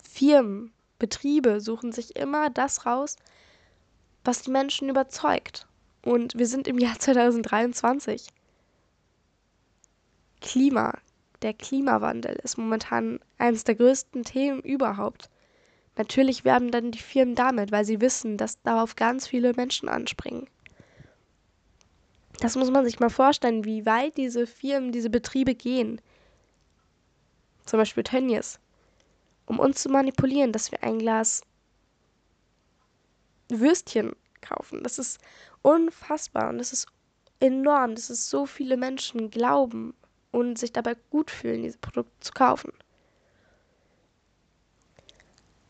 Firmen, 0.03 0.71
Betriebe 0.99 1.59
suchen 1.61 1.91
sich 1.91 2.15
immer 2.15 2.49
das 2.49 2.85
raus, 2.85 3.17
was 4.23 4.41
die 4.41 4.51
Menschen 4.51 4.89
überzeugt. 4.89 5.67
Und 6.03 6.37
wir 6.37 6.47
sind 6.47 6.67
im 6.67 6.77
Jahr 6.77 6.95
2023. 6.99 8.27
Klima, 10.41 10.93
der 11.41 11.53
Klimawandel 11.53 12.39
ist 12.43 12.57
momentan 12.57 13.19
eines 13.37 13.63
der 13.63 13.75
größten 13.75 14.23
Themen 14.23 14.61
überhaupt. 14.61 15.29
Natürlich 15.97 16.43
werben 16.43 16.71
dann 16.71 16.91
die 16.91 16.99
Firmen 16.99 17.35
damit, 17.35 17.71
weil 17.71 17.85
sie 17.85 18.01
wissen, 18.01 18.37
dass 18.37 18.61
darauf 18.61 18.95
ganz 18.95 19.27
viele 19.27 19.53
Menschen 19.53 19.87
anspringen. 19.87 20.47
Das 22.39 22.55
muss 22.55 22.69
man 22.69 22.83
sich 22.83 22.99
mal 22.99 23.09
vorstellen, 23.09 23.63
wie 23.63 23.85
weit 23.85 24.17
diese 24.17 24.45
Firmen, 24.45 24.91
diese 24.91 25.09
Betriebe 25.09 25.55
gehen. 25.55 26.01
Zum 27.65 27.79
Beispiel 27.79 28.03
Tönnies. 28.03 28.59
Um 29.45 29.59
uns 29.59 29.81
zu 29.81 29.89
manipulieren, 29.89 30.51
dass 30.51 30.71
wir 30.71 30.83
ein 30.83 30.99
Glas 30.99 31.41
Würstchen 33.49 34.15
kaufen. 34.41 34.83
Das 34.83 34.97
ist 34.97 35.19
unfassbar 35.61 36.49
und 36.49 36.57
das 36.57 36.73
ist 36.73 36.87
enorm, 37.39 37.95
dass 37.95 38.09
es 38.09 38.29
so 38.29 38.45
viele 38.45 38.77
Menschen 38.77 39.29
glauben 39.29 39.93
und 40.31 40.57
sich 40.57 40.73
dabei 40.73 40.95
gut 41.09 41.29
fühlen, 41.29 41.63
diese 41.63 41.77
Produkte 41.77 42.19
zu 42.19 42.33
kaufen. 42.33 42.71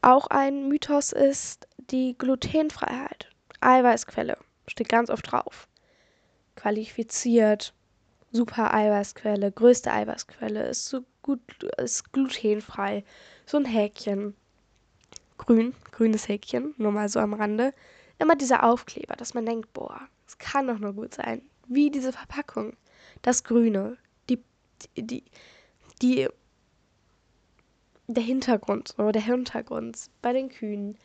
Auch 0.02 0.28
ein 0.28 0.68
Mythos 0.68 1.12
ist 1.12 1.68
die 1.90 2.16
Glutenfreiheit. 2.18 3.30
Eiweißquelle 3.60 4.38
steht 4.68 4.90
ganz 4.90 5.10
oft 5.10 5.32
drauf 5.32 5.68
qualifiziert. 6.56 7.74
Super 8.32 8.74
Eiweißquelle, 8.74 9.52
größte 9.52 9.92
Eiweißquelle, 9.92 10.68
ist 10.68 10.86
so 10.86 11.02
gut, 11.26 11.42
ist 11.78 12.14
glutenfrei. 12.14 13.04
So 13.48 13.58
ein 13.58 13.66
Häkchen. 13.66 14.36
Grün, 15.38 15.74
grünes 15.92 16.30
Häkchen, 16.30 16.76
nur 16.78 16.92
mal 16.92 17.10
so 17.10 17.20
am 17.20 17.34
Rande. 17.34 17.74
Immer 18.20 18.36
dieser 18.36 18.64
Aufkleber, 18.64 19.16
dass 19.16 19.34
man 19.34 19.46
denkt, 19.46 19.74
boah, 19.74 20.00
es 20.28 20.38
kann 20.38 20.68
doch 20.68 20.80
nur 20.80 20.94
gut 20.94 21.16
sein. 21.16 21.42
Wie 21.68 21.90
diese 21.90 22.14
Verpackung. 22.14 22.78
Das 23.22 23.44
Grüne, 23.44 23.98
die, 24.30 24.40
die, 24.96 25.24
die, 26.02 26.30
der 28.08 28.24
Hintergrund, 28.24 28.94
oder 28.98 29.12
der 29.12 29.24
Hintergrund 29.24 30.10
bei 30.22 30.32
den 30.32 30.50
Kühen, 30.50 30.98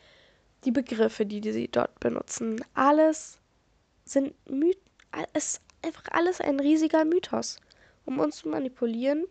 die 0.65 0.71
Begriffe, 0.71 1.25
die, 1.25 1.41
die 1.41 1.51
sie 1.51 1.67
dort 1.67 1.99
benutzen, 1.99 2.63
alles 2.75 3.39
sind 4.05 4.33
Mythen 4.49 4.91
es 5.33 5.55
ist 5.55 5.61
einfach 5.81 6.03
alles 6.11 6.41
ein 6.41 6.59
riesiger 6.59 7.05
Mythos, 7.05 7.59
um 8.05 8.19
uns 8.19 8.37
zu 8.37 8.49
manipulieren 8.49 9.25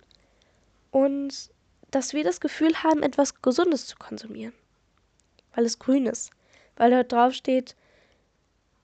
und 0.91 1.51
dass 1.91 2.13
wir 2.13 2.25
das 2.25 2.41
Gefühl 2.41 2.75
haben, 2.83 3.03
etwas 3.03 3.43
Gesundes 3.43 3.87
zu 3.87 3.97
konsumieren. 3.97 4.53
Weil 5.55 5.65
es 5.65 5.79
grün 5.79 6.07
ist. 6.07 6.31
Weil 6.77 6.91
dort 6.91 7.13
drauf 7.13 7.35
steht 7.35 7.75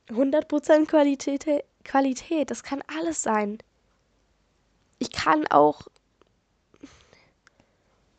100% 0.09 0.87
Qualität, 0.87 1.65
Qualität. 1.85 2.51
Das 2.51 2.63
kann 2.63 2.83
alles 2.87 3.23
sein. 3.23 3.59
Ich 4.99 5.13
kann 5.13 5.47
auch 5.49 5.83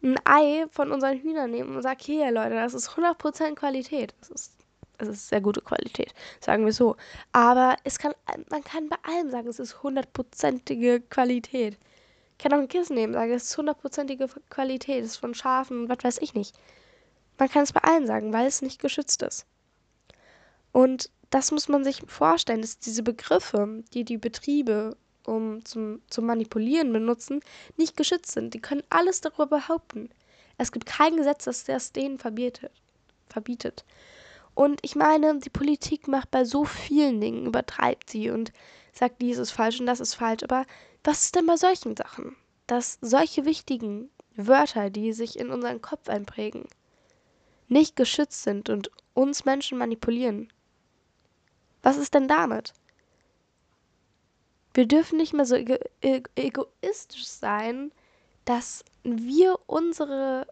ein 0.04 0.16
Ei 0.26 0.66
von 0.72 0.92
unseren 0.92 1.20
Hühnern 1.20 1.52
nehmen 1.52 1.76
und 1.76 1.82
sagen, 1.82 2.00
hier 2.02 2.32
Leute, 2.32 2.56
das 2.56 2.74
ist 2.74 2.90
100% 2.90 3.56
Qualität. 3.56 4.14
Das 4.20 4.30
ist 4.30 4.58
es 5.00 5.08
ist 5.10 5.30
sehr 5.30 5.42
gute 5.42 5.62
Qualität, 5.62 6.14
sagen 6.40 6.66
wir 6.66 6.74
so. 6.74 6.96
Aber 7.32 7.76
es 7.84 8.00
kann, 8.00 8.14
man 8.50 8.64
kann 8.64 8.90
bei 8.90 8.98
allem 9.04 9.30
sagen, 9.30 9.48
es 9.48 9.60
ist 9.60 9.84
hundertprozentige 9.84 11.02
Qualität. 11.02 11.78
Ich 12.38 12.44
kann 12.44 12.54
auch 12.54 12.60
ein 12.62 12.68
Kissen 12.68 12.96
nehmen, 12.96 13.14
sagen, 13.14 13.32
es 13.32 13.46
ist 13.46 13.58
hundertprozentige 13.58 14.28
Qualität, 14.50 15.04
es 15.04 15.12
ist 15.12 15.18
von 15.18 15.34
Schafen 15.34 15.82
und 15.82 15.90
was 15.90 16.04
weiß 16.04 16.20
ich 16.20 16.36
nicht. 16.36 16.56
Man 17.40 17.50
kann 17.50 17.64
es 17.64 17.74
bei 17.74 17.82
allen 17.82 18.06
sagen, 18.06 18.32
weil 18.32 18.46
es 18.46 18.62
nicht 18.62 18.80
geschützt 18.80 19.24
ist. 19.24 19.48
Und 20.72 21.10
das 21.32 21.52
muss 21.52 21.68
man 21.68 21.84
sich 21.84 22.04
vorstellen, 22.08 22.62
dass 22.62 22.78
diese 22.78 23.02
Begriffe, 23.02 23.84
die 23.94 24.04
die 24.04 24.18
Betriebe 24.18 24.96
um 25.26 25.66
zum, 25.66 26.02
zum 26.10 26.26
Manipulieren 26.26 26.94
benutzen, 26.94 27.42
nicht 27.76 27.98
geschützt 27.98 28.32
sind. 28.32 28.54
Die 28.54 28.62
können 28.62 28.84
alles 28.90 29.20
darüber 29.22 29.48
behaupten. 29.48 30.10
Es 30.58 30.72
gibt 30.72 30.86
kein 30.86 31.18
Gesetz, 31.18 31.46
das 31.46 31.66
das 31.66 31.92
denen 31.92 32.18
verbietet. 32.18 33.84
Und 34.56 34.80
ich 34.84 34.96
meine, 34.96 35.40
die 35.40 35.50
Politik 35.50 36.08
macht 36.08 36.32
bei 36.32 36.46
so 36.46 36.66
vielen 36.66 37.20
Dingen, 37.20 37.46
übertreibt 37.46 38.10
sie 38.10 38.30
und 38.30 38.52
sagt, 38.94 39.22
dies 39.22 39.38
ist 39.38 39.52
falsch 39.52 39.80
und 39.80 39.86
das 39.86 40.00
ist 40.00 40.16
falsch. 40.16 40.44
Aber 40.44 40.66
was 41.08 41.24
ist 41.24 41.36
denn 41.36 41.46
bei 41.46 41.56
solchen 41.56 41.96
Sachen? 41.96 42.36
Dass 42.68 42.98
solche 43.00 43.46
wichtigen 43.46 44.10
Wörter, 44.36 44.90
die 44.90 45.14
sich 45.14 45.40
in 45.40 45.52
unseren 45.52 45.82
Kopf 45.82 46.10
einprägen, 46.10 46.66
nicht 47.70 47.96
geschützt 47.96 48.44
sind 48.44 48.70
und 48.70 48.92
uns 49.14 49.46
Menschen 49.46 49.78
manipulieren. 49.78 50.52
Was 51.82 51.96
ist 51.96 52.14
denn 52.14 52.28
damit? 52.28 52.74
Wir 54.74 54.86
dürfen 54.86 55.18
nicht 55.18 55.32
mehr 55.34 55.46
so 55.46 55.56
ego 55.56 55.78
egoistisch 56.36 57.26
sein, 57.26 57.94
dass 58.44 58.84
wir 59.04 59.58
unsere, 59.66 60.46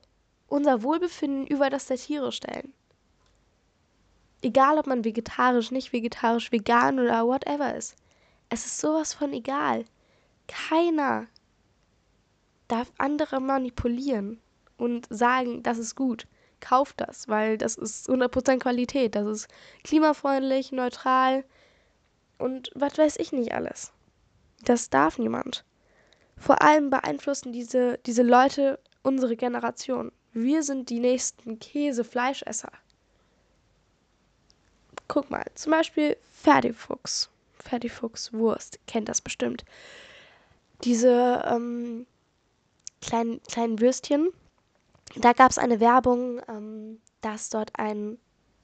unser 0.48 0.84
Wohlbefinden 0.84 1.48
über 1.48 1.70
das 1.70 1.88
der 1.88 1.98
Tiere 1.98 2.32
stellen 2.32 2.74
egal 4.42 4.78
ob 4.78 4.86
man 4.88 5.04
vegetarisch, 5.04 5.72
nicht 5.72 5.92
vegetarisch, 5.92 6.52
vegan 6.52 7.00
oder 7.00 7.26
whatever 7.26 7.76
ist. 7.76 7.96
Es 8.50 8.66
ist 8.66 8.80
sowas 8.80 9.14
von 9.14 9.34
egal. 9.34 9.86
Keiner 10.48 11.28
darf 12.68 12.92
andere 12.98 13.40
manipulieren 13.40 14.40
und 14.78 15.08
sagen, 15.10 15.64
das 15.64 15.78
ist 15.78 15.96
gut. 15.96 16.28
Kauft 16.60 17.00
das, 17.02 17.28
weil 17.28 17.58
das 17.58 17.76
ist 17.76 18.10
100% 18.10 18.60
Qualität. 18.60 19.16
Das 19.16 19.28
ist 19.28 19.48
klimafreundlich, 19.84 20.72
neutral 20.72 21.44
und 22.38 22.72
was 22.76 22.98
weiß 22.98 23.18
ich 23.18 23.32
nicht 23.32 23.54
alles. 23.54 23.92
Das 24.64 24.90
darf 24.90 25.18
niemand. 25.20 25.64
vor 26.38 26.62
allem 26.62 26.90
beeinflussen 26.90 27.54
diese, 27.54 27.98
diese 28.06 28.24
Leute 28.24 28.80
unsere 29.04 29.36
Generation. 29.36 30.12
Wir 30.34 30.64
sind 30.64 30.90
die 30.90 31.00
nächsten 31.00 31.60
Käse-Fleischesser. 31.60 32.72
Guck 35.08 35.30
mal, 35.30 35.46
zum 35.56 35.72
Beispiel 35.72 36.18
Ferdifuchs. 36.34 37.30
Ferdifuchs 37.60 38.34
Wurst, 38.34 38.80
kennt 38.88 39.08
das 39.08 39.22
bestimmt. 39.22 39.64
Diese 40.86 41.44
ähm, 41.48 42.06
kleinen, 43.02 43.42
kleinen 43.44 43.80
Würstchen. 43.80 44.30
Da 45.16 45.34
gab 45.34 45.52
es 45.52 45.58
eine 45.58 45.80
Werbung, 45.80 46.42
ähm, 46.48 47.02
dass 47.22 47.50
dort 47.50 47.72
ein, 47.78 48.18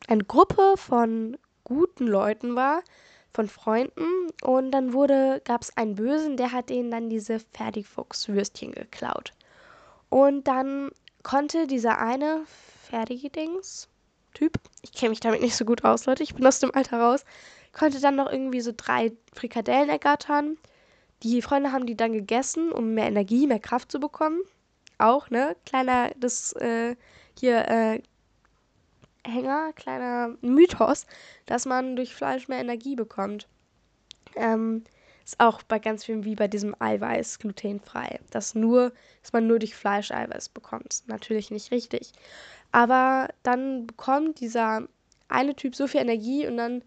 eine 0.07 0.23
Gruppe 0.23 0.75
von 0.77 1.37
guten 1.63 2.07
Leuten 2.07 2.55
war, 2.55 2.83
von 3.33 3.47
Freunden. 3.47 4.05
Und 4.43 4.71
dann 4.71 4.91
gab 5.43 5.61
es 5.61 5.75
einen 5.77 5.95
Bösen, 5.95 6.37
der 6.37 6.51
hat 6.51 6.69
denen 6.69 6.91
dann 6.91 7.09
diese 7.09 7.39
Ferdigfuchs-Würstchen 7.39 8.71
geklaut. 8.73 9.31
Und 10.09 10.47
dann 10.47 10.91
konnte 11.23 11.67
dieser 11.67 11.99
eine 11.99 12.43
Fertigdings, 12.89 13.87
Typ, 14.33 14.59
ich 14.81 14.93
kenne 14.93 15.09
mich 15.09 15.19
damit 15.19 15.41
nicht 15.41 15.55
so 15.55 15.65
gut 15.65 15.83
aus, 15.83 16.05
Leute, 16.05 16.23
ich 16.23 16.35
bin 16.35 16.45
aus 16.47 16.59
dem 16.59 16.73
Alter 16.73 16.99
raus, 16.99 17.25
konnte 17.73 17.99
dann 17.99 18.15
noch 18.15 18.31
irgendwie 18.31 18.61
so 18.61 18.71
drei 18.75 19.11
Frikadellen 19.33 19.89
ergattern. 19.89 20.57
Die 21.23 21.41
Freunde 21.41 21.71
haben 21.71 21.85
die 21.85 21.95
dann 21.95 22.13
gegessen, 22.13 22.71
um 22.71 22.93
mehr 22.93 23.07
Energie, 23.07 23.47
mehr 23.47 23.59
Kraft 23.59 23.91
zu 23.91 23.99
bekommen. 23.99 24.41
Auch, 24.97 25.29
ne? 25.29 25.55
Kleiner, 25.65 26.11
das, 26.19 26.53
äh, 26.53 26.95
hier, 27.39 27.67
äh, 27.67 28.01
Hänger, 29.23 29.71
kleiner 29.73 30.35
Mythos, 30.41 31.05
dass 31.45 31.65
man 31.65 31.95
durch 31.95 32.15
Fleisch 32.15 32.47
mehr 32.47 32.59
Energie 32.59 32.95
bekommt. 32.95 33.47
Ähm, 34.35 34.83
ist 35.23 35.39
auch 35.39 35.61
bei 35.63 35.77
ganz 35.77 36.05
vielen 36.05 36.25
wie 36.25 36.35
bei 36.35 36.47
diesem 36.47 36.75
Eiweiß 36.79 37.39
glutenfrei. 37.39 38.19
Dass 38.31 38.55
nur, 38.55 38.91
dass 39.21 39.33
man 39.33 39.47
nur 39.47 39.59
durch 39.59 39.75
Fleisch 39.75 40.11
Eiweiß 40.11 40.49
bekommt. 40.49 41.03
Natürlich 41.07 41.51
nicht 41.51 41.71
richtig. 41.71 42.13
Aber 42.71 43.29
dann 43.43 43.85
bekommt 43.85 44.39
dieser 44.39 44.87
eine 45.27 45.55
Typ 45.55 45.75
so 45.75 45.87
viel 45.87 46.01
Energie 46.01 46.47
und 46.47 46.57
dann 46.57 46.83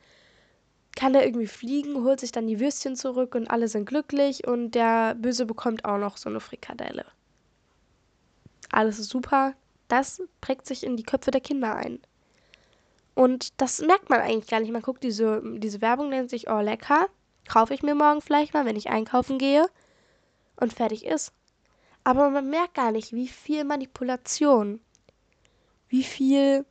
kann 0.97 1.15
er 1.15 1.25
irgendwie 1.25 1.47
fliegen, 1.47 2.05
holt 2.05 2.21
sich 2.21 2.33
dann 2.33 2.47
die 2.47 2.61
Würstchen 2.61 2.97
zurück 2.97 3.35
und 3.35 3.51
alle 3.51 3.69
sind 3.69 3.87
glücklich 3.87 4.47
und 4.47 4.73
der 4.73 5.15
Böse 5.15 5.47
bekommt 5.47 5.85
auch 5.85 5.99
noch 5.99 6.17
so 6.17 6.29
eine 6.29 6.41
Frikadelle. 6.41 7.05
Alles 8.71 8.99
ist 8.99 9.11
super. 9.11 9.55
Das 9.89 10.23
prägt 10.41 10.67
sich 10.67 10.85
in 10.85 10.97
die 10.97 11.03
Köpfe 11.03 11.31
der 11.31 11.41
Kinder 11.41 11.75
ein. 11.75 12.01
Und 13.15 13.61
das 13.61 13.81
merkt 13.81 14.11
man 14.11 14.21
eigentlich 14.21 14.49
gar 14.49 14.61
nicht. 14.61 14.73
Man 14.73 14.83
guckt 14.83 15.05
diese, 15.05 15.43
diese 15.59 15.81
Werbung, 15.81 16.09
nennt 16.09 16.31
sich, 16.31 16.51
oh 16.51 16.61
lecker, 16.61 17.07
kaufe 17.49 17.75
ich 17.75 17.83
mir 17.83 17.95
morgen 17.95 18.21
vielleicht 18.21 18.55
mal, 18.55 18.65
wenn 18.65 18.77
ich 18.77 18.91
einkaufen 18.91 19.39
gehe. 19.39 19.67
Und 20.57 20.73
fertig 20.73 21.05
ist. 21.05 21.33
Aber 22.03 22.31
man 22.31 22.51
merkt 22.51 22.75
gar 22.75 22.93
nicht, 22.93 23.13
wie 23.13 23.29
viel 23.29 23.65
Manipulation, 23.65 24.81
wie 25.89 26.05
viel 26.05 26.65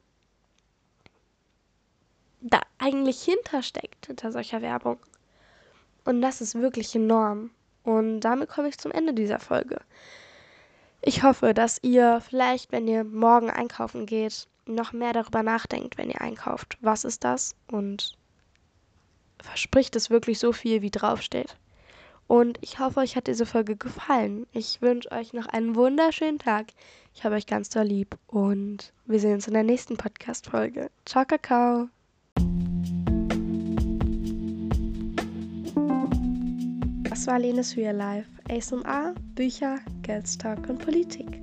da 2.43 2.61
eigentlich 2.77 3.23
hintersteckt, 3.23 4.07
hinter 4.07 4.31
solcher 4.31 4.61
Werbung. 4.61 4.97
Und 6.05 6.21
das 6.21 6.41
ist 6.41 6.55
wirklich 6.55 6.93
enorm. 6.95 7.51
Und 7.83 8.21
damit 8.21 8.49
komme 8.49 8.69
ich 8.69 8.77
zum 8.77 8.91
Ende 8.91 9.13
dieser 9.13 9.39
Folge. 9.39 9.79
Ich 11.01 11.23
hoffe, 11.23 11.53
dass 11.53 11.79
ihr 11.81 12.21
vielleicht, 12.21 12.71
wenn 12.71 12.87
ihr 12.87 13.03
morgen 13.03 13.49
einkaufen 13.49 14.05
geht, 14.05 14.47
noch 14.65 14.93
mehr 14.93 15.13
darüber 15.13 15.43
nachdenkt, 15.43 15.97
wenn 15.97 16.09
ihr 16.09 16.21
einkauft. 16.21 16.77
Was 16.81 17.03
ist 17.03 17.23
das? 17.23 17.55
Und 17.69 18.17
verspricht 19.41 19.95
es 19.95 20.09
wirklich 20.09 20.39
so 20.39 20.53
viel, 20.53 20.81
wie 20.81 20.91
draufsteht. 20.91 21.57
Und 22.27 22.57
ich 22.61 22.79
hoffe, 22.79 23.01
euch 23.01 23.15
hat 23.17 23.27
diese 23.27 23.45
Folge 23.45 23.75
gefallen. 23.75 24.47
Ich 24.53 24.81
wünsche 24.81 25.11
euch 25.11 25.33
noch 25.33 25.45
einen 25.47 25.75
wunderschönen 25.75 26.39
Tag. 26.39 26.67
Ich 27.13 27.23
habe 27.25 27.35
euch 27.35 27.45
ganz 27.45 27.69
doll 27.69 27.83
lieb 27.83 28.17
und 28.27 28.93
wir 29.05 29.19
sehen 29.19 29.33
uns 29.33 29.47
in 29.47 29.53
der 29.53 29.63
nächsten 29.63 29.97
Podcast-Folge. 29.97 30.89
Ciao, 31.05 31.25
Kakao. 31.25 31.89
Das 37.13 37.27
war 37.27 37.37
Lenes 37.37 37.77
Real 37.77 37.95
Life. 37.95 38.27
ASMR, 38.49 39.13
Bücher, 39.35 39.77
Geldstock 40.01 40.67
und 40.67 40.79
Politik. 40.83 41.41